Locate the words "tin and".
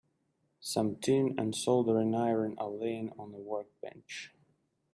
0.95-1.53